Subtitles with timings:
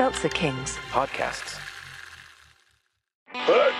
[0.00, 0.78] Seltzer Kings.
[0.88, 1.60] Podcasts.
[3.26, 3.70] Hey,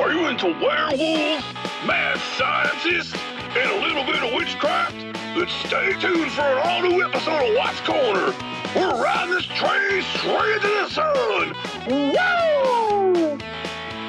[0.00, 1.44] are you into werewolves,
[1.86, 3.14] mad scientists,
[3.56, 4.96] and a little bit of witchcraft?
[5.36, 8.34] Then stay tuned for an all-new episode of Watts Corner.
[8.74, 11.54] We're riding this train straight to the sun.
[11.86, 13.38] Woo!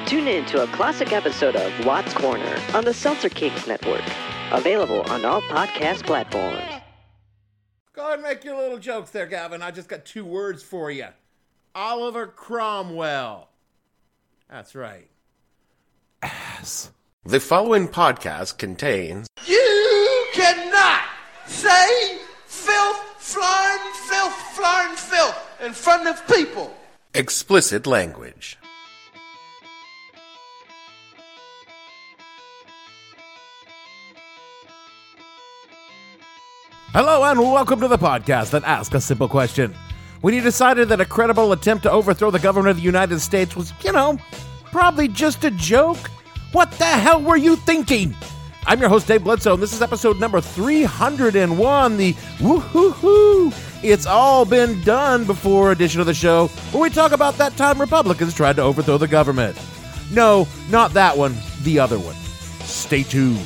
[0.04, 4.02] Tune in to a classic episode of Watts Corner on the Seltzer Kings Network.
[4.50, 6.58] Available on all podcast platforms.
[7.92, 9.62] Go ahead and make your little jokes there, Gavin.
[9.62, 11.06] I just got two words for you
[11.86, 13.50] Oliver Cromwell.
[14.48, 15.10] That's right.
[16.22, 16.90] Ass.
[17.26, 21.02] The following podcast contains You cannot
[21.46, 26.74] say filth, flying filth, flying filth in front of people.
[27.12, 28.56] explicit language.
[36.92, 39.74] Hello, and welcome to the podcast that asks a simple question.
[40.26, 43.54] When you decided that a credible attempt to overthrow the government of the United States
[43.54, 44.18] was, you know,
[44.72, 46.10] probably just a joke,
[46.50, 48.12] what the hell were you thinking?
[48.66, 53.52] I'm your host, Dave Bledsoe, and this is episode number 301, the woo-hoo-hoo,
[53.84, 57.80] it's all been done before edition of the show, where we talk about that time
[57.80, 59.56] Republicans tried to overthrow the government.
[60.10, 62.16] No, not that one, the other one.
[62.64, 63.38] Stay tuned.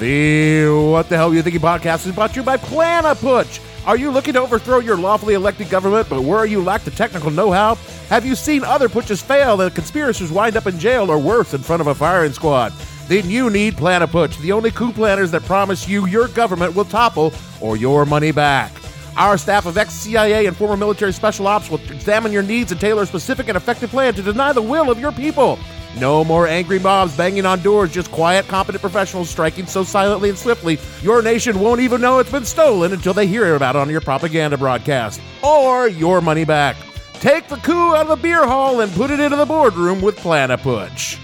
[0.00, 3.60] The What the Hell Are You Thinking podcast is brought to you by Planaputch.
[3.86, 7.30] Are you looking to overthrow your lawfully elected government, but where you lack the technical
[7.30, 7.74] know how?
[8.08, 11.60] Have you seen other putsches fail and conspirators wind up in jail or worse in
[11.60, 12.72] front of a firing squad?
[13.08, 17.34] Then you need Planaputch, the only coup planners that promise you your government will topple
[17.60, 18.72] or your money back.
[19.18, 22.80] Our staff of ex CIA and former military special ops will examine your needs and
[22.80, 25.58] tailor a specific and effective plan to deny the will of your people.
[25.98, 30.38] No more angry mobs banging on doors, just quiet, competent professionals striking so silently and
[30.38, 33.90] swiftly your nation won't even know it's been stolen until they hear about it on
[33.90, 35.20] your propaganda broadcast.
[35.42, 36.76] Or your money back.
[37.14, 40.16] Take the coup out of the beer hall and put it into the boardroom with
[40.16, 41.18] Planaputch.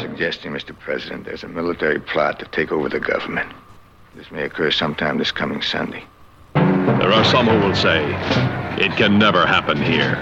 [0.00, 0.78] Suggesting, Mr.
[0.78, 3.52] President, there's a military plot to take over the government.
[4.14, 6.04] This may occur sometime this coming Sunday.
[6.86, 8.04] There are some who will say
[8.78, 10.16] it can never happen here.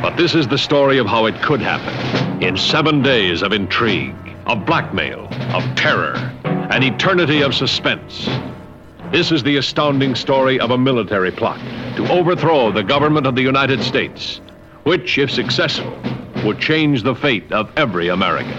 [0.00, 2.42] But this is the story of how it could happen.
[2.42, 4.14] In seven days of intrigue,
[4.46, 6.14] of blackmail, of terror,
[6.70, 8.28] an eternity of suspense.
[9.10, 11.58] This is the astounding story of a military plot
[11.96, 14.40] to overthrow the government of the United States,
[14.84, 15.96] which, if successful,
[16.44, 18.56] would change the fate of every American.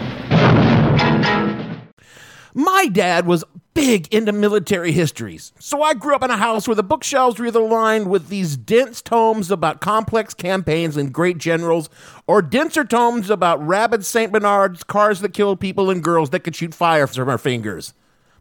[2.54, 3.44] My dad was
[3.78, 7.46] big into military histories, so I grew up in a house where the bookshelves were
[7.46, 11.88] either lined with these dense tomes about complex campaigns and great generals,
[12.26, 14.32] or denser tomes about rabid St.
[14.32, 17.94] Bernards, cars that killed people, and girls that could shoot fire from her fingers.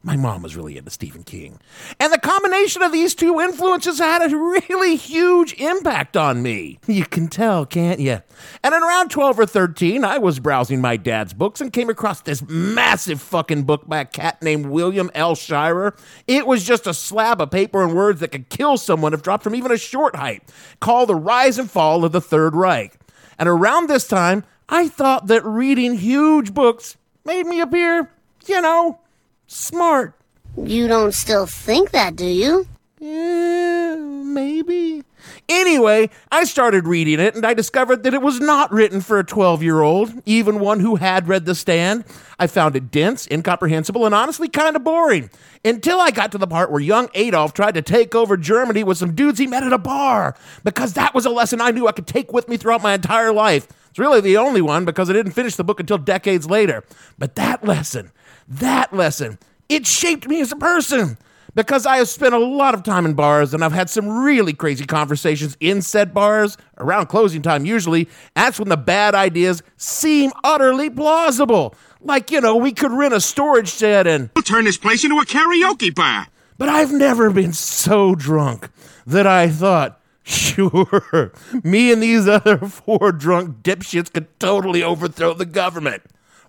[0.06, 1.58] My mom was really into Stephen King.
[1.98, 6.78] And the combination of these two influences had a really huge impact on me.
[6.86, 8.22] You can tell, can't you?
[8.62, 12.20] And at around 12 or 13, I was browsing my dad's books and came across
[12.20, 15.34] this massive fucking book by a cat named William L.
[15.34, 15.96] Shirer.
[16.28, 19.42] It was just a slab of paper and words that could kill someone if dropped
[19.42, 20.44] from even a short height,
[20.78, 22.96] called The Rise and Fall of the Third Reich.
[23.40, 28.08] And around this time, I thought that reading huge books made me appear,
[28.46, 29.00] you know,
[29.46, 30.14] smart.
[30.56, 32.66] You don't still think that, do you?
[32.98, 35.02] Yeah, maybe.
[35.48, 39.24] Anyway, I started reading it and I discovered that it was not written for a
[39.24, 42.04] 12 year old, even one who had read The Stand.
[42.38, 45.30] I found it dense, incomprehensible, and honestly kind of boring.
[45.64, 48.98] Until I got to the part where young Adolf tried to take over Germany with
[48.98, 51.92] some dudes he met at a bar, because that was a lesson I knew I
[51.92, 53.68] could take with me throughout my entire life.
[53.90, 56.84] It's really the only one because I didn't finish the book until decades later.
[57.18, 58.12] But that lesson,
[58.48, 61.18] that lesson, it shaped me as a person
[61.54, 64.52] because I have spent a lot of time in bars and I've had some really
[64.52, 68.08] crazy conversations in said bars around closing time usually.
[68.34, 71.74] That's when the bad ideas seem utterly plausible.
[72.00, 75.16] Like, you know, we could rent a storage shed and We'll turn this place into
[75.18, 76.26] a karaoke bar.
[76.58, 78.70] but I've never been so drunk
[79.06, 81.32] that I thought, sure,
[81.64, 86.02] me and these other four drunk dipshits could totally overthrow the government.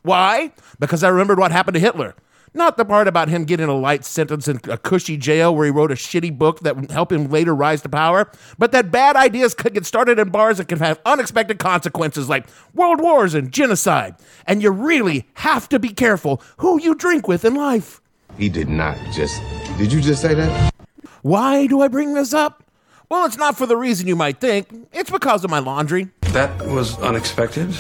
[0.08, 0.54] Why?
[0.80, 2.16] Because I remembered what happened to Hitler.
[2.54, 5.72] Not the part about him getting a light sentence in a cushy jail where he
[5.72, 9.18] wrote a shitty book that would help him later rise to power, but that bad
[9.18, 13.52] ideas could get started in bars that can have unexpected consequences like world wars and
[13.52, 14.16] genocide.
[14.48, 18.00] And you really have to be careful who you drink with in life.
[18.38, 19.42] He did not just.
[19.78, 20.74] Did you just say that?
[21.22, 22.64] Why do I bring this up?
[23.10, 24.88] Well, it's not for the reason you might think.
[24.94, 26.08] It's because of my laundry.
[26.32, 27.76] That was unexpected.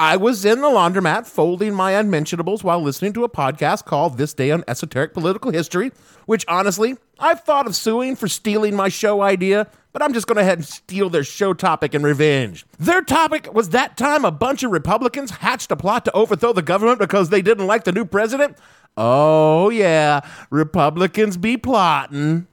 [0.00, 4.32] I was in the laundromat folding my unmentionables while listening to a podcast called This
[4.32, 5.92] Day on Esoteric Political History,
[6.24, 10.38] which honestly, I've thought of suing for stealing my show idea, but I'm just going
[10.38, 12.64] to head and steal their show topic in revenge.
[12.78, 16.62] Their topic was that time a bunch of Republicans hatched a plot to overthrow the
[16.62, 18.56] government because they didn't like the new president.
[18.96, 22.46] Oh, yeah, Republicans be plotting.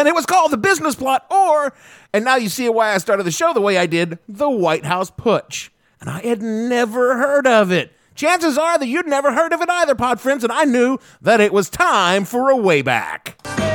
[0.00, 1.74] And it was called the business plot, or,
[2.14, 4.86] and now you see why I started the show the way I did, the White
[4.86, 5.68] House Putsch.
[6.00, 7.92] And I had never heard of it.
[8.14, 11.42] Chances are that you'd never heard of it either, pod friends, and I knew that
[11.42, 13.69] it was time for a way back.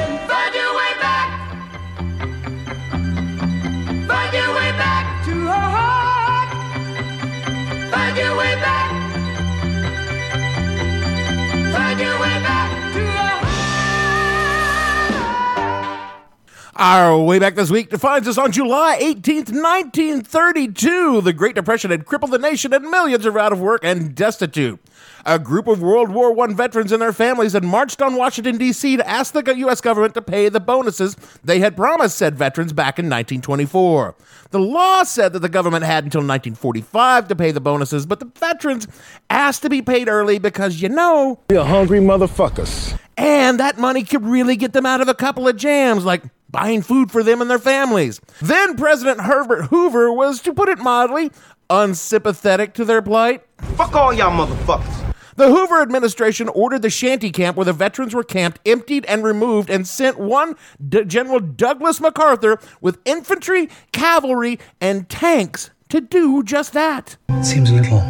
[16.77, 21.21] Our way back this week defines us on July 18th, 1932.
[21.21, 24.81] The Great Depression had crippled the nation and millions are out of work and destitute.
[25.25, 28.97] A group of World War I veterans and their families had marched on Washington, D.C.
[28.97, 29.79] to ask the U.S.
[29.79, 34.13] government to pay the bonuses they had promised said veterans back in 1924.
[34.51, 38.29] The law said that the government had until 1945 to pay the bonuses, but the
[38.37, 38.85] veterans
[39.29, 42.99] asked to be paid early because, you know, We're hungry motherfuckers.
[43.15, 46.21] and that money could really get them out of a couple of jams, like
[46.55, 48.21] buying food for them and their families.
[48.41, 51.29] Then President Herbert Hoover was, to put it mildly,
[51.69, 53.43] unsympathetic to their plight.
[53.75, 55.13] Fuck all y'all motherfuckers.
[55.35, 59.69] The Hoover administration ordered the shanty camp where the veterans were camped emptied and removed
[59.69, 60.55] and sent one
[60.87, 67.17] D- General Douglas MacArthur with infantry, cavalry, and tanks to do just that.
[67.43, 68.01] Seems a little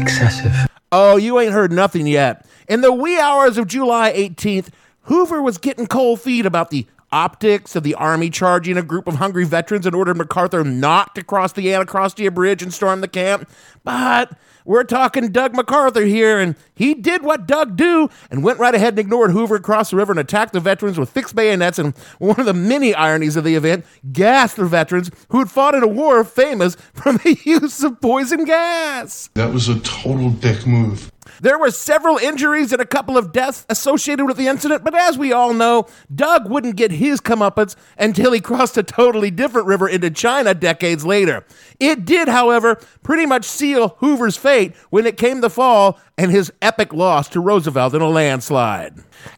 [0.00, 0.66] excessive.
[0.92, 2.46] Oh, you ain't heard nothing yet.
[2.70, 4.68] In the wee hours of July 18th,
[5.02, 9.16] Hoover was getting cold feet about the optics of the Army charging a group of
[9.16, 13.48] hungry veterans and ordered MacArthur not to cross the Anacostia Bridge and storm the camp.
[13.84, 18.74] But we're talking Doug MacArthur here, and he did what Doug do and went right
[18.74, 21.78] ahead and ignored Hoover across the river and attacked the veterans with fixed bayonets.
[21.78, 25.74] And one of the many ironies of the event, gassed the veterans who had fought
[25.74, 29.30] in a war famous for the use of poison gas.
[29.34, 31.12] That was a total dick move.
[31.40, 35.18] There were several injuries and a couple of deaths associated with the incident, but as
[35.18, 39.88] we all know, Doug wouldn't get his comeuppance until he crossed a totally different river
[39.88, 41.44] into China decades later.
[41.80, 46.52] It did, however, pretty much seal Hoover's fate when it came the fall and his
[46.62, 48.94] epic loss to Roosevelt in a landslide.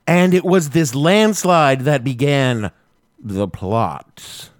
[0.06, 2.70] And it was this landslide that began
[3.19, 4.50] the plot.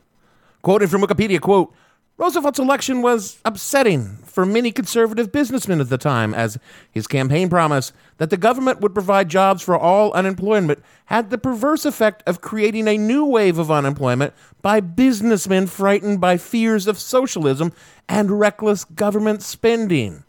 [0.63, 1.73] Quoted from Wikipedia, quote,
[2.19, 6.59] Roosevelt's election was upsetting for many conservative businessmen at the time, as
[6.91, 11.85] his campaign promise that the government would provide jobs for all unemployment had the perverse
[11.85, 17.73] effect of creating a new wave of unemployment by businessmen frightened by fears of socialism
[18.09, 20.25] and reckless government spending.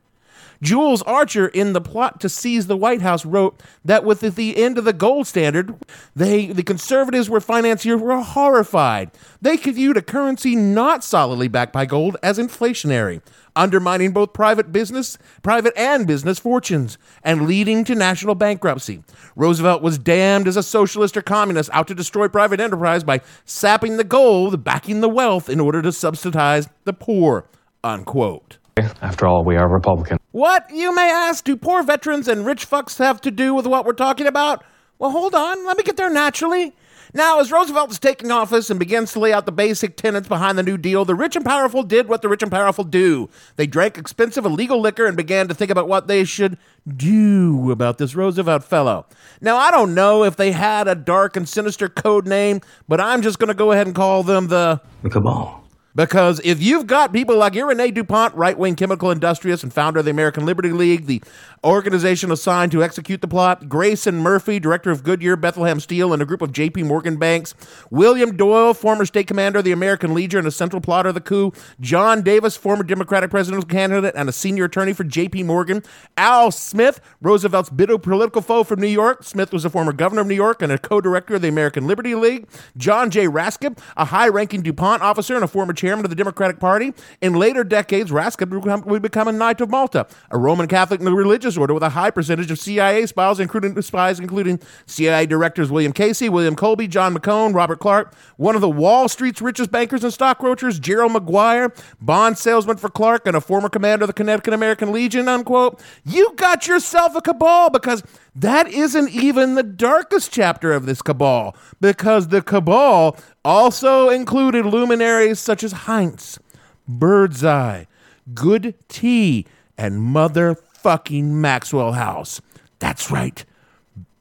[0.61, 4.77] Jules Archer, in the plot to seize the White House, wrote that with the end
[4.77, 5.73] of the gold standard,
[6.15, 9.11] they the conservatives were financiers were horrified.
[9.41, 13.21] They viewed a currency not solidly backed by gold as inflationary,
[13.55, 19.03] undermining both private business, private and business fortunes, and leading to national bankruptcy.
[19.35, 23.95] Roosevelt was damned as a socialist or communist out to destroy private enterprise by sapping
[23.95, 27.45] the gold, backing the wealth in order to subsidize the poor.
[27.81, 28.58] Unquote.
[29.01, 30.17] After all, we are Republican.
[30.31, 33.85] What, you may ask, do poor veterans and rich fucks have to do with what
[33.85, 34.63] we're talking about?
[34.99, 36.73] Well, hold on, let me get there naturally.
[37.11, 40.59] Now, as Roosevelt was taking office and begins to lay out the basic tenets behind
[40.59, 43.29] the New Deal, the rich and powerful did what the rich and powerful do.
[43.55, 47.97] They drank expensive illegal liquor and began to think about what they should do about
[47.97, 49.07] this Roosevelt fellow.
[49.41, 53.23] Now, I don't know if they had a dark and sinister code name, but I'm
[53.23, 55.58] just going to go ahead and call them the The cabal.
[55.95, 60.05] Because if you've got people like Irene DuPont, right wing chemical industrialist and founder of
[60.05, 61.21] the American Liberty League, the
[61.63, 66.25] organization assigned to execute the plot, Grayson Murphy, director of Goodyear Bethlehem Steel, and a
[66.25, 67.55] group of JP Morgan banks,
[67.89, 71.21] William Doyle, former state commander of the American Legion and a central plotter of the
[71.21, 75.83] coup, John Davis, former Democratic presidential candidate and a senior attorney for JP Morgan,
[76.17, 79.23] Al Smith, Roosevelt's bitter political foe from New York.
[79.23, 81.87] Smith was a former governor of New York and a co director of the American
[81.87, 83.25] Liberty League, John J.
[83.25, 86.93] Raskip, a high ranking DuPont officer and a former chairman of the Democratic Party.
[87.21, 91.73] In later decades, become, would become a Knight of Malta, a Roman Catholic religious order
[91.73, 96.55] with a high percentage of CIA spies, including spies, including CIA directors William Casey, William
[96.55, 101.13] Colby, John McCone, Robert Clark, one of the Wall Street's richest bankers and stockbrokers, Gerald
[101.13, 105.81] McGuire, bond salesman for Clark, and a former commander of the Connecticut American Legion, unquote.
[106.03, 108.03] You got yourself a cabal because
[108.35, 115.39] that isn't even the darkest chapter of this cabal, because the cabal also included luminaries
[115.39, 116.39] such as Heinz,
[116.87, 117.85] Birdseye,
[118.33, 119.45] Good Tea,
[119.77, 122.41] and motherfucking Maxwell House.
[122.79, 123.43] That's right,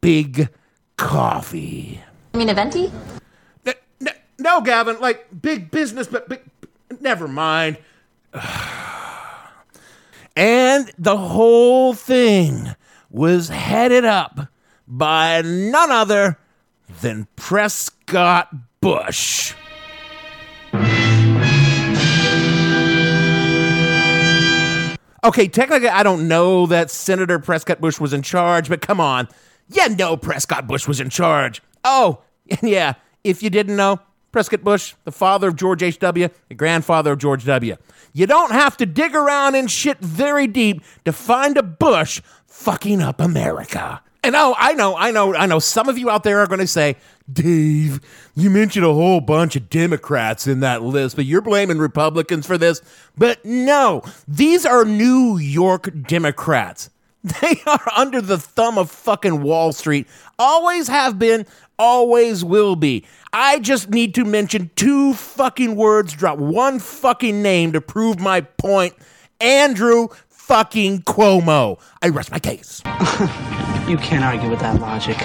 [0.00, 0.48] Big
[0.96, 2.00] Coffee.
[2.34, 2.92] You mean a venti?
[3.66, 6.40] N- n- no, Gavin, like big business, but big.
[7.00, 7.78] Never mind.
[10.36, 12.74] and the whole thing
[13.10, 14.48] was headed up
[14.86, 16.38] by none other
[17.00, 18.48] than Prescott
[18.80, 19.54] Bush.
[25.24, 29.28] Okay, technically, I don't know that Senator Prescott Bush was in charge, but come on.
[29.68, 31.60] Yeah, no, Prescott Bush was in charge.
[31.84, 32.22] Oh,
[32.62, 32.94] yeah,
[33.24, 37.44] if you didn't know, Prescott Bush, the father of George H.W., the grandfather of George
[37.46, 37.76] W.
[38.12, 43.02] You don't have to dig around in shit very deep to find a Bush fucking
[43.02, 44.02] up America.
[44.22, 46.60] And oh, I know, I know, I know some of you out there are going
[46.60, 46.96] to say,
[47.30, 48.00] Dave,
[48.34, 52.56] you mentioned a whole bunch of Democrats in that list, but you're blaming Republicans for
[52.56, 52.80] this.
[53.16, 56.90] But no, these are New York Democrats.
[57.40, 60.06] They are under the thumb of fucking Wall Street.
[60.38, 63.04] Always have been, always will be.
[63.32, 68.42] I just need to mention two fucking words, drop one fucking name to prove my
[68.42, 68.94] point.
[69.40, 71.80] Andrew fucking Cuomo.
[72.00, 72.82] I rest my case.
[73.88, 75.16] you can't argue with that logic.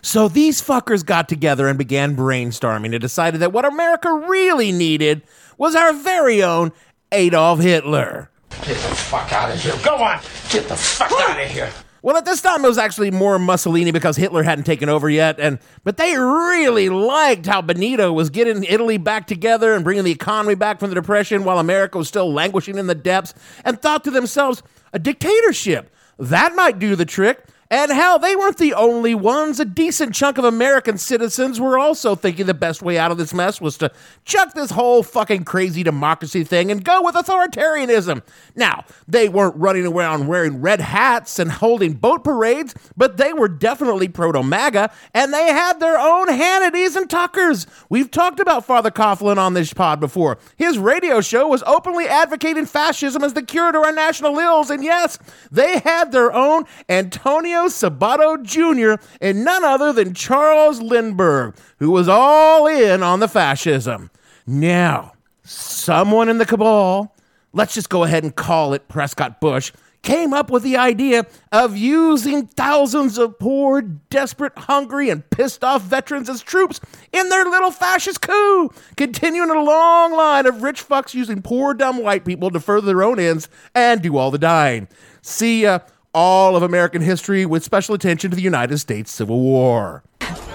[0.00, 5.22] So these fuckers got together and began brainstorming and decided that what America really needed
[5.58, 6.72] was our very own
[7.12, 8.30] Adolf Hitler.
[8.50, 9.74] Get the fuck out of here.
[9.84, 10.20] Go on.
[10.48, 11.70] Get the fuck out of here.
[12.00, 15.40] Well, at this time it was actually more Mussolini because Hitler hadn't taken over yet,
[15.40, 20.12] and but they really liked how Benito was getting Italy back together and bringing the
[20.12, 24.04] economy back from the depression while America was still languishing in the depths, and thought
[24.04, 27.44] to themselves, a dictatorship that might do the trick.
[27.68, 29.58] And hell, they weren't the only ones.
[29.58, 33.34] A decent chunk of American citizens were also thinking the best way out of this
[33.34, 33.90] mess was to
[34.24, 38.22] chuck this whole fucking crazy democracy thing and go with authoritarianism.
[38.54, 43.48] Now, they weren't running around wearing red hats and holding boat parades, but they were
[43.48, 47.66] definitely proto MAGA, and they had their own Hannitys and Tuckers.
[47.88, 50.38] We've talked about Father Coughlin on this pod before.
[50.56, 54.84] His radio show was openly advocating fascism as the cure to our national ills, and
[54.84, 55.18] yes,
[55.50, 59.02] they had their own Antonio Sabato Jr.
[59.20, 64.10] and none other than Charles Lindbergh, who was all in on the fascism.
[64.46, 67.14] Now, someone in the cabal,
[67.52, 69.72] let's just go ahead and call it Prescott Bush,
[70.06, 75.82] came up with the idea of using thousands of poor, desperate, hungry, and pissed off
[75.82, 76.80] veterans as troops
[77.12, 82.02] in their little fascist coup, continuing a long line of rich fucks using poor, dumb
[82.02, 84.86] white people to further their own ends and do all the dying.
[85.22, 85.80] See, uh,
[86.16, 90.02] all of American history with special attention to the United States Civil War.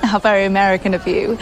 [0.01, 1.37] How very American of you.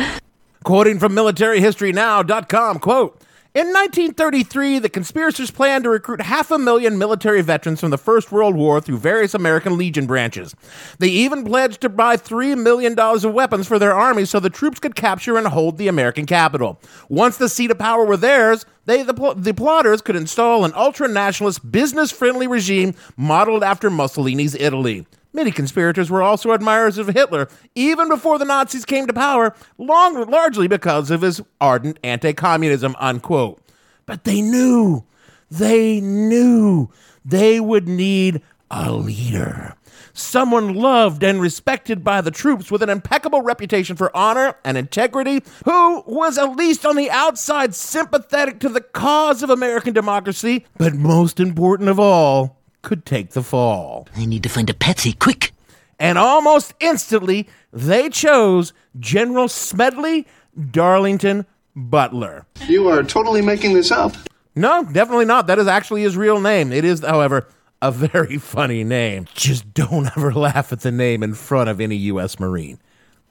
[0.65, 3.21] Quoting from militaryhistorynow.com, quote,
[3.59, 8.31] in 1933, the conspirators planned to recruit half a million military veterans from the First
[8.31, 10.55] World War through various American Legion branches.
[10.99, 14.79] They even pledged to buy $3 million of weapons for their army so the troops
[14.79, 16.79] could capture and hold the American capital.
[17.09, 20.71] Once the seat of power were theirs, they, the, pl- the plotters could install an
[20.73, 25.05] ultra nationalist, business friendly regime modeled after Mussolini's Italy.
[25.31, 30.29] Many conspirators were also admirers of Hitler, even before the Nazis came to power, long,
[30.29, 33.61] largely because of his ardent anti communism, unquote.
[34.07, 35.03] But they knew,
[35.51, 36.89] they knew
[37.23, 39.75] they would need a leader.
[40.13, 45.43] Someone loved and respected by the troops with an impeccable reputation for honor and integrity,
[45.65, 50.93] who was at least on the outside sympathetic to the cause of American democracy, but
[50.93, 54.07] most important of all, could take the fall.
[54.15, 55.51] I need to find a patsy, quick.
[55.99, 60.25] And almost instantly, they chose General Smedley
[60.71, 61.45] Darlington
[61.75, 62.45] Butler.
[62.67, 64.15] You are totally making this up.
[64.55, 65.47] No, definitely not.
[65.47, 66.71] That is actually his real name.
[66.71, 67.47] It is, however,
[67.81, 69.27] a very funny name.
[69.35, 72.39] Just don't ever laugh at the name in front of any U.S.
[72.39, 72.79] Marine.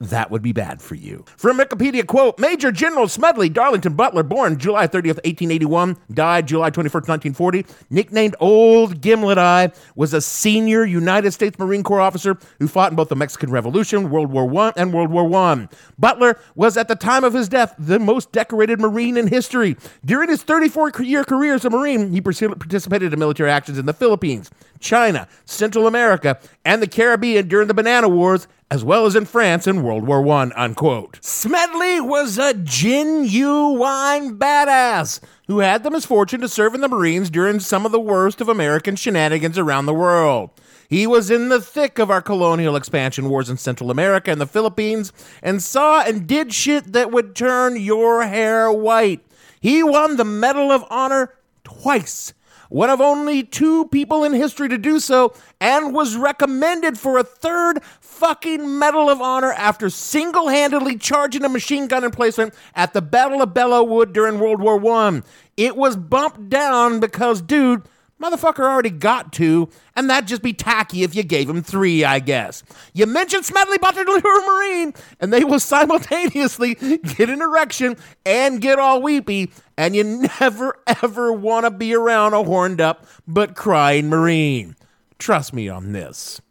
[0.01, 1.25] That would be bad for you.
[1.37, 7.09] From Wikipedia quote, Major General Smedley Darlington Butler, born July 30th, 1881, died July 21st,
[7.09, 12.93] 1940, nicknamed Old Gimlet Eye, was a senior United States Marine Corps officer who fought
[12.93, 15.69] in both the Mexican Revolution, World War I, and World War I.
[15.99, 19.77] Butler was at the time of his death the most decorated Marine in history.
[20.05, 24.49] During his 34-year career as a Marine, he participated in military actions in the Philippines,
[24.79, 29.67] China, Central America, and the Caribbean during the Banana Wars, as well as in France
[29.67, 31.19] in World War I, unquote.
[31.23, 37.61] Smedley was a genuine badass who had the misfortune to serve in the Marines during
[37.61, 40.51] some of the worst of American shenanigans around the world.
[40.89, 44.47] He was in the thick of our colonial expansion wars in Central America and the
[44.47, 49.25] Philippines and saw and did shit that would turn your hair white.
[49.61, 51.35] He won the Medal of Honor
[51.65, 52.33] twice
[52.69, 57.25] one of only two people in history to do so, and was recommended for a
[57.25, 63.03] third fucking Medal of Honor after single handedly charging a machine gun emplacement at the
[63.03, 65.23] Battle of Belleau Wood during World War I.
[65.57, 67.83] It was bumped down because, dude,
[68.21, 72.19] Motherfucker already got two, and that'd just be tacky if you gave him three, I
[72.19, 72.65] guess.
[72.93, 77.97] You mentioned Smedley a Marine, and they will simultaneously get an erection
[78.27, 80.05] and get all weepy, and you
[80.41, 84.77] never ever want to be around a horned up but crying Marine.
[85.19, 86.43] Trust me on this.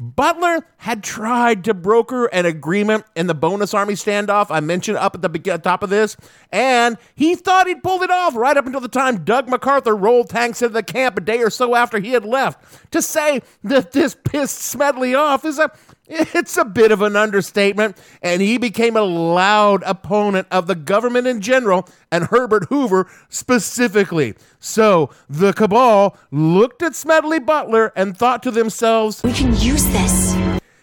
[0.00, 5.14] Butler had tried to broker an agreement in the bonus army standoff I mentioned up
[5.14, 6.16] at the top of this,
[6.50, 10.30] and he thought he'd pulled it off right up until the time Doug MacArthur rolled
[10.30, 12.90] tanks into the camp a day or so after he had left.
[12.92, 15.70] To say that this pissed Smedley off is a
[16.10, 21.28] it's a bit of an understatement, and he became a loud opponent of the government
[21.28, 24.34] in general and Herbert Hoover specifically.
[24.58, 30.29] So the cabal looked at Smedley Butler and thought to themselves, We can use this.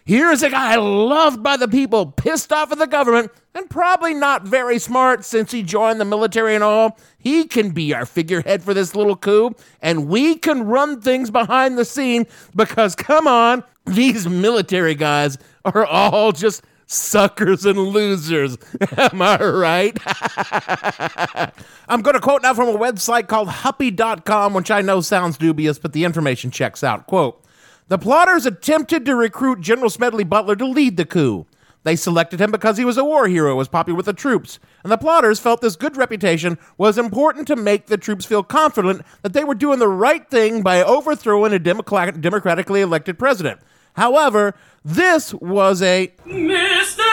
[0.07, 4.43] Here's a guy loved by the people, pissed off at the government, and probably not
[4.43, 6.97] very smart since he joined the military and all.
[7.17, 11.77] He can be our figurehead for this little coup, and we can run things behind
[11.77, 18.57] the scene because, come on, these military guys are all just suckers and losers.
[18.97, 19.97] Am I right?
[21.89, 25.77] I'm going to quote now from a website called Huppy.com, which I know sounds dubious,
[25.77, 27.07] but the information checks out.
[27.07, 27.43] Quote
[27.89, 31.45] The plotters attempted to recruit General Smedley Butler to lead the coup.
[31.83, 34.91] They selected him because he was a war hero, was popular with the troops, and
[34.91, 39.31] the plotters felt this good reputation was important to make the troops feel confident that
[39.31, 43.61] they were doing the right thing by overthrowing a democratically elected president.
[43.93, 44.53] However,
[44.83, 47.06] this was a Mistake!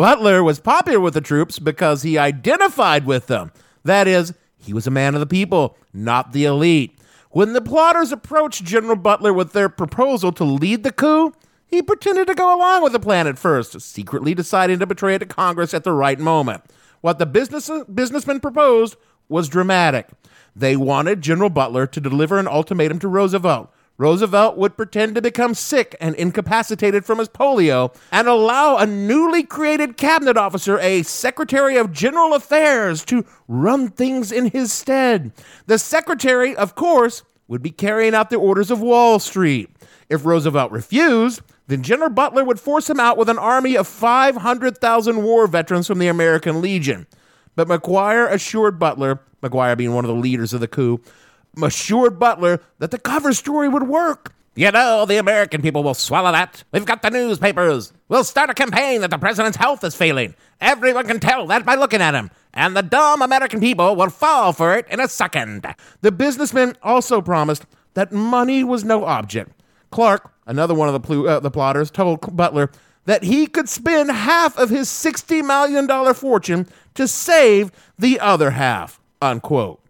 [0.00, 3.52] Butler was popular with the troops because he identified with them.
[3.84, 6.98] That is, he was a man of the people, not the elite.
[7.32, 11.34] When the plotters approached General Butler with their proposal to lead the coup,
[11.66, 15.18] he pretended to go along with the plan at first, secretly deciding to betray it
[15.18, 16.62] to Congress at the right moment.
[17.02, 18.96] What the business, businessmen proposed
[19.28, 20.08] was dramatic.
[20.56, 23.70] They wanted General Butler to deliver an ultimatum to Roosevelt.
[24.00, 29.42] Roosevelt would pretend to become sick and incapacitated from his polio and allow a newly
[29.42, 35.32] created cabinet officer, a Secretary of General Affairs, to run things in his stead.
[35.66, 39.68] The secretary, of course, would be carrying out the orders of Wall Street.
[40.08, 45.22] If Roosevelt refused, then General Butler would force him out with an army of 500,000
[45.22, 47.06] war veterans from the American Legion.
[47.54, 51.02] But McGuire assured Butler, McGuire being one of the leaders of the coup,
[51.62, 54.34] assured Butler that the cover story would work.
[54.56, 56.64] You know, the American people will swallow that.
[56.72, 57.92] We've got the newspapers.
[58.08, 60.34] We'll start a campaign that the president's health is failing.
[60.60, 62.30] Everyone can tell that by looking at him.
[62.52, 65.66] And the dumb American people will fall for it in a second.
[66.00, 69.52] The businessman also promised that money was no object.
[69.90, 72.70] Clark, another one of the, pl- uh, the plotters, told Butler
[73.06, 79.00] that he could spend half of his $60 million fortune to save the other half,
[79.22, 79.80] unquote.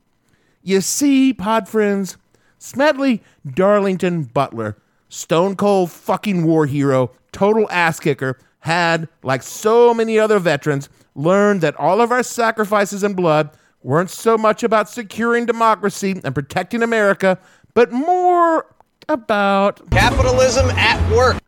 [0.62, 2.16] You see, pod friends,
[2.58, 4.76] Smedley Darlington Butler,
[5.08, 11.62] stone cold fucking war hero, total ass kicker, had, like so many other veterans, learned
[11.62, 13.50] that all of our sacrifices and blood
[13.82, 17.38] weren't so much about securing democracy and protecting America,
[17.72, 18.66] but more
[19.08, 21.38] about capitalism at work.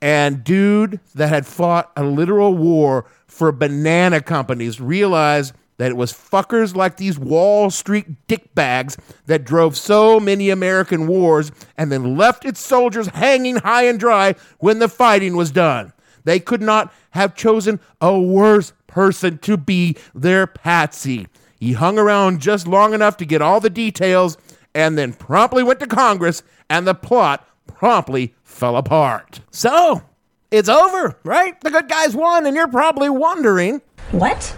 [0.00, 6.12] And dude that had fought a literal war for banana companies realized that it was
[6.12, 12.44] fuckers like these Wall Street dickbags that drove so many American wars and then left
[12.44, 15.92] its soldiers hanging high and dry when the fighting was done.
[16.24, 21.26] They could not have chosen a worse person to be their patsy.
[21.58, 24.36] He hung around just long enough to get all the details
[24.74, 29.40] and then promptly went to Congress, and the plot promptly fell apart.
[29.50, 30.02] So,
[30.50, 31.58] it's over, right?
[31.62, 34.54] The good guys won, and you're probably wondering What?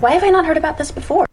[0.00, 1.26] Why have I not heard about this before?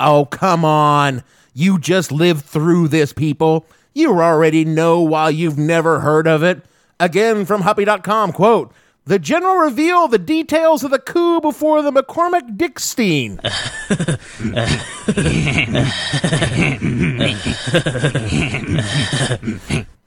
[0.00, 1.22] Oh, come on.
[1.52, 3.66] You just lived through this, people.
[3.94, 6.62] You already know why you've never heard of it.
[6.98, 8.72] Again, from Huppy.com, quote,
[9.04, 13.38] the general reveal the details of the coup before the McCormick Dickstein.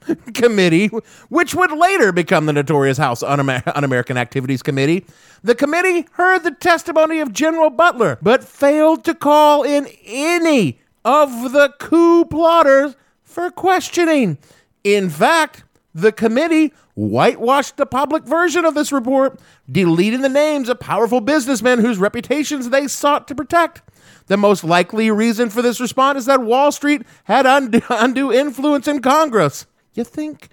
[0.34, 0.88] Committee,
[1.28, 5.04] which would later become the notorious House Un American Activities Committee.
[5.42, 11.52] The committee heard the testimony of General Butler, but failed to call in any of
[11.52, 14.38] the coup plotters for questioning.
[14.84, 20.80] In fact, the committee whitewashed the public version of this report, deleting the names of
[20.80, 23.82] powerful businessmen whose reputations they sought to protect.
[24.26, 28.86] The most likely reason for this response is that Wall Street had undue, undue influence
[28.86, 29.66] in Congress.
[29.94, 30.48] You think?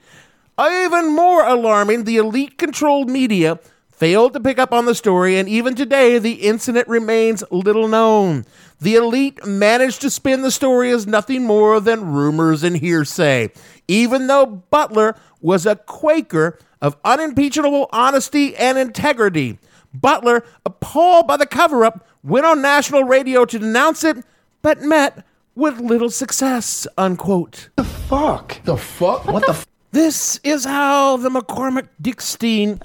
[0.60, 5.48] Even more alarming, the elite controlled media failed to pick up on the story, and
[5.50, 8.46] even today, the incident remains little known.
[8.80, 13.52] The elite managed to spin the story as nothing more than rumors and hearsay,
[13.90, 19.60] even though Butler was a Quaker of unimpeachable honesty and integrity.
[19.94, 24.24] Butler, appalled by the cover up, went on national radio to denounce it,
[24.62, 25.26] but met
[25.60, 26.88] with little success.
[26.98, 27.70] Unquote.
[27.76, 28.64] The fuck?
[28.64, 29.26] The fuck?
[29.26, 29.52] What the?
[29.52, 32.80] F- this is how the McCormick Dickstein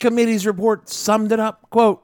[0.00, 1.68] committee's report summed it up.
[1.70, 2.02] Quote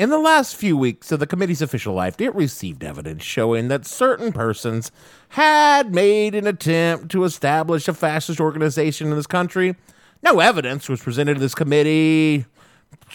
[0.00, 3.84] in the last few weeks of the committee's official life, it received evidence showing that
[3.84, 4.90] certain persons
[5.30, 9.76] had made an attempt to establish a fascist organization in this country.
[10.22, 12.46] No evidence was presented to this committee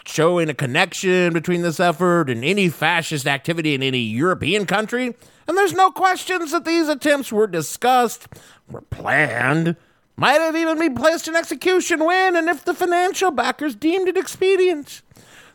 [0.05, 5.15] showing a connection between this effort and any fascist activity in any European country.
[5.47, 8.27] And there's no questions that these attempts were discussed,
[8.69, 9.75] were planned,
[10.17, 14.17] might have even been placed in execution when and if the financial backers deemed it
[14.17, 15.01] expedient.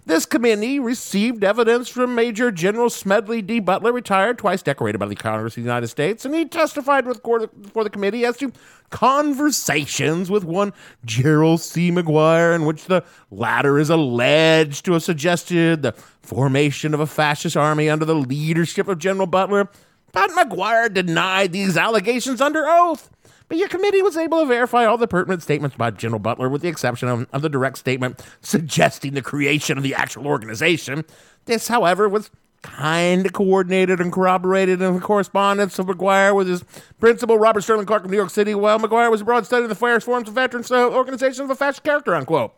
[0.07, 3.61] This committee received evidence from Major General Smedley D.
[3.61, 7.47] Butler, retired, twice decorated by the Congress of the United States, and he testified before
[7.47, 8.53] the committee as to
[8.89, 10.73] conversations with one
[11.05, 11.91] Gerald C.
[11.93, 17.57] McGuire, in which the latter is alleged to have suggested the formation of a fascist
[17.57, 19.69] army under the leadership of General Butler.
[20.13, 23.11] But McGuire denied these allegations under oath.
[23.51, 26.63] But your committee was able to verify all the pertinent statements by General Butler, with
[26.63, 31.05] the exception of, of the direct statement suggesting the creation of the actual organization.
[31.47, 32.31] This, however, was
[32.63, 36.65] kind of coordinated and corroborated in the correspondence of McGuire with his
[37.01, 40.05] principal, Robert Sterling Clark of New York City, while McGuire was abroad studying the various
[40.05, 42.55] forms of veterans organizations of a fascist character, unquote.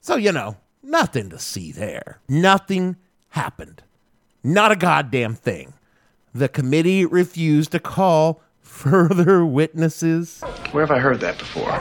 [0.00, 2.20] So, you know, nothing to see there.
[2.26, 2.96] Nothing
[3.28, 3.82] happened.
[4.42, 5.74] Not a goddamn thing.
[6.32, 10.42] The committee refused to call further witnesses.
[10.72, 11.80] Where have I heard that before?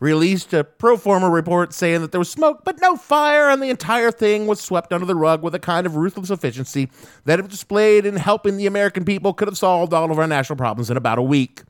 [0.00, 3.68] Released a pro forma report saying that there was smoke but no fire, and the
[3.68, 6.90] entire thing was swept under the rug with a kind of ruthless efficiency
[7.24, 10.56] that, if displayed in helping the American people, could have solved all of our national
[10.56, 11.62] problems in about a week.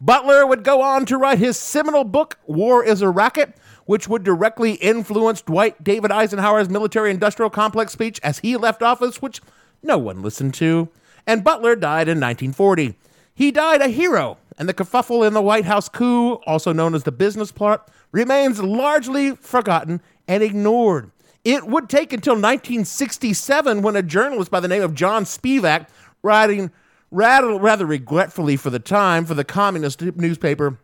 [0.00, 3.54] Butler would go on to write his seminal book, War is a Racket,
[3.86, 9.20] which would directly influence Dwight David Eisenhower's military industrial complex speech as he left office,
[9.20, 9.40] which
[9.82, 10.88] no one listened to.
[11.26, 12.96] And Butler died in 1940.
[13.40, 17.04] He died a hero, and the kerfuffle in the White House coup, also known as
[17.04, 21.10] the business plot, remains largely forgotten and ignored.
[21.42, 25.88] It would take until 1967 when a journalist by the name of John Spivak,
[26.22, 26.70] writing
[27.10, 30.78] rather, rather regretfully for the time for the communist newspaper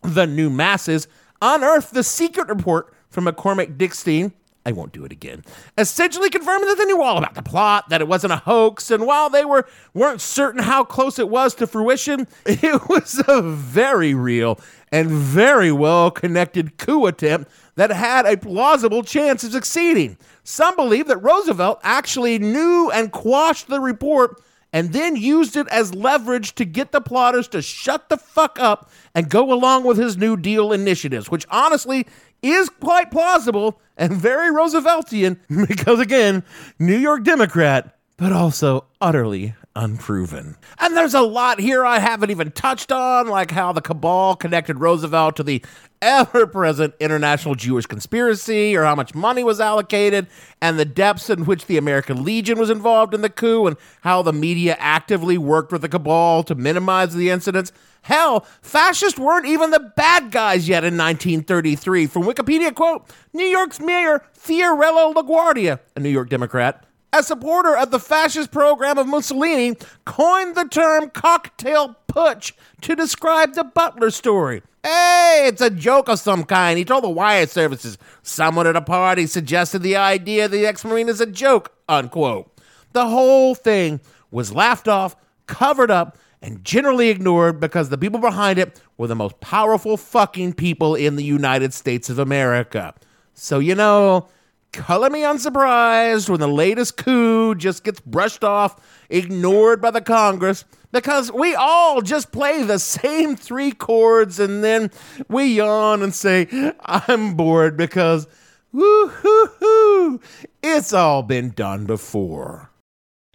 [0.00, 1.08] The New Masses,
[1.42, 4.32] unearthed the secret report from McCormick Dickstein
[4.68, 5.44] I won't do it again.
[5.78, 9.06] Essentially confirming that they knew all about the plot, that it wasn't a hoax, and
[9.06, 14.12] while they were weren't certain how close it was to fruition, it was a very
[14.12, 14.60] real
[14.92, 20.18] and very well connected coup attempt that had a plausible chance of succeeding.
[20.44, 25.94] Some believe that Roosevelt actually knew and quashed the report and then used it as
[25.94, 30.16] leverage to get the plotters to shut the fuck up and go along with his
[30.16, 32.06] New Deal initiatives, which honestly
[32.42, 36.44] is quite plausible and very Rooseveltian because, again,
[36.78, 40.56] New York Democrat, but also utterly unproven.
[40.80, 44.80] And there's a lot here I haven't even touched on, like how the cabal connected
[44.80, 45.64] Roosevelt to the
[46.02, 50.26] ever present international Jewish conspiracy, or how much money was allocated,
[50.60, 54.22] and the depths in which the American Legion was involved in the coup, and how
[54.22, 57.72] the media actively worked with the cabal to minimize the incidents.
[58.02, 62.06] Hell, fascists weren't even the bad guys yet in 1933.
[62.06, 67.90] From Wikipedia quote, New York's mayor Fiorello LaGuardia, a New York Democrat, a supporter of
[67.90, 74.62] the fascist program of Mussolini, coined the term cocktail putsch to describe the Butler story.
[74.82, 76.78] Hey, it's a joke of some kind.
[76.78, 77.98] He told the wire services.
[78.22, 82.50] Someone at a party suggested the idea the ex-marine is a joke, unquote.
[82.92, 88.58] The whole thing was laughed off, covered up, and generally ignored because the people behind
[88.58, 92.94] it were the most powerful fucking people in the United States of America.
[93.34, 94.28] So, you know,
[94.72, 100.64] color me unsurprised when the latest coup just gets brushed off, ignored by the Congress,
[100.92, 104.90] because we all just play the same three chords and then
[105.28, 108.26] we yawn and say, I'm bored because
[108.72, 110.20] woo hoo hoo,
[110.62, 112.70] it's all been done before.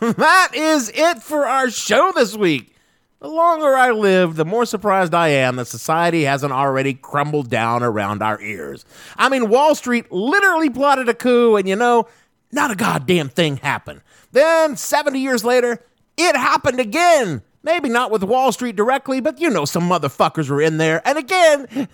[0.00, 2.74] That is it for our show this week.
[3.20, 7.82] The longer I live, the more surprised I am that society hasn't already crumbled down
[7.82, 8.84] around our ears.
[9.16, 12.06] I mean, Wall Street literally plotted a coup, and you know,
[12.52, 14.02] not a goddamn thing happened.
[14.30, 15.84] Then, 70 years later,
[16.16, 17.42] it happened again.
[17.64, 21.02] Maybe not with Wall Street directly, but you know, some motherfuckers were in there.
[21.04, 21.66] And again,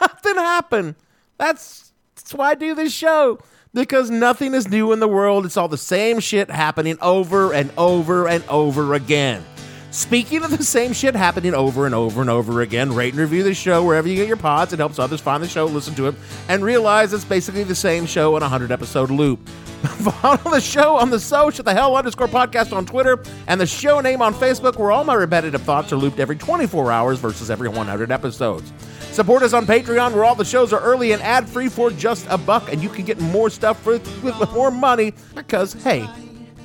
[0.00, 0.96] nothing happened.
[1.38, 3.38] That's, that's why I do this show
[3.74, 5.46] because nothing is new in the world.
[5.46, 9.44] It's all the same shit happening over and over and over again.
[9.90, 13.42] Speaking of the same shit happening over and over and over again, rate and review
[13.42, 14.74] the show wherever you get your pods.
[14.74, 16.14] It helps others find the show, listen to it,
[16.48, 19.48] and realize it's basically the same show in a 100 episode loop.
[19.48, 24.00] Follow the show on the social, the hell underscore podcast on Twitter, and the show
[24.00, 27.68] name on Facebook, where all my repetitive thoughts are looped every 24 hours versus every
[27.68, 28.70] 100 episodes.
[29.18, 32.24] Support us on Patreon, where all the shows are early and ad free for just
[32.30, 33.90] a buck, and you can get more stuff for,
[34.22, 36.08] with more money because, hey,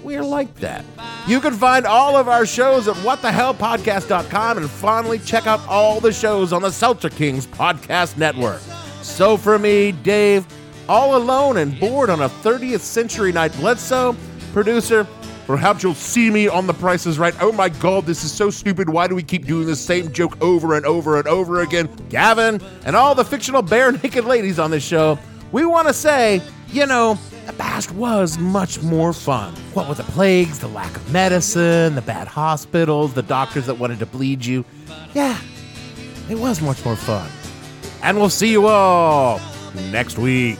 [0.03, 0.85] we're like that.
[1.25, 6.13] You can find all of our shows at whatthehellpodcast.com and finally check out all the
[6.13, 8.61] shows on the Seltzer Kings Podcast Network.
[9.01, 10.45] So for me, Dave,
[10.87, 14.15] all alone and bored on a 30th century night Bledsoe,
[14.51, 15.07] producer,
[15.45, 17.35] Perhaps you'll see me on The Price is Right.
[17.41, 18.89] Oh my god, this is so stupid.
[18.89, 21.89] Why do we keep doing the same joke over and over and over again?
[22.09, 25.19] Gavin and all the fictional bare naked ladies on this show,
[25.51, 29.53] we want to say, you know, the past was much more fun.
[29.73, 33.99] What with the plagues, the lack of medicine, the bad hospitals, the doctors that wanted
[33.99, 34.63] to bleed you.
[35.13, 35.37] Yeah,
[36.29, 37.29] it was much more fun.
[38.01, 39.41] And we'll see you all
[39.91, 40.57] next week.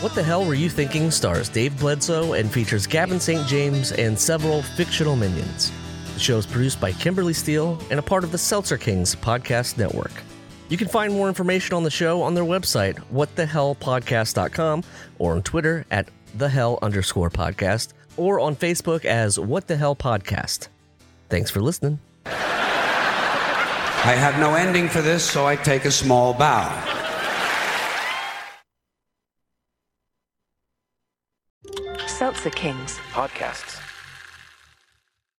[0.00, 3.46] What the Hell Were You Thinking stars Dave Bledsoe and features Gavin St.
[3.46, 5.70] James and several fictional minions.
[6.14, 9.78] The show is produced by Kimberly Steele and a part of the Seltzer Kings podcast
[9.78, 10.10] network.
[10.70, 14.84] You can find more information on the show on their website, whatthehellpodcast.com,
[15.18, 20.68] or on Twitter at thehell underscore podcast, or on Facebook as What the Hell Podcast.
[21.28, 21.98] Thanks for listening.
[22.24, 26.86] I have no ending for this, so I take a small bow.
[32.06, 32.98] Seltzer Kings.
[33.12, 33.89] Podcasts.